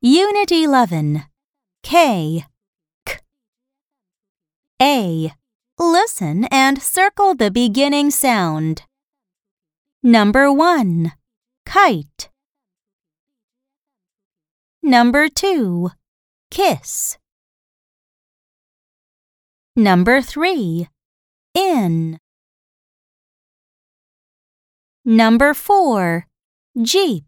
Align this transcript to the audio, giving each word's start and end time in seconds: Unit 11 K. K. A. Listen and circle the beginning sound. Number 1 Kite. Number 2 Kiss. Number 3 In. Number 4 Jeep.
Unit 0.00 0.52
11 0.52 1.24
K. 1.82 2.44
K. 3.04 3.18
A. 4.80 5.32
Listen 5.78 6.44
and 6.44 6.80
circle 6.80 7.34
the 7.34 7.50
beginning 7.50 8.10
sound. 8.10 8.82
Number 10.02 10.52
1 10.52 11.12
Kite. 11.64 12.28
Number 14.82 15.28
2 15.28 15.90
Kiss. 16.50 17.18
Number 19.74 20.22
3 20.22 20.88
In. 21.54 22.20
Number 25.04 25.52
4 25.54 26.26
Jeep. 26.82 27.24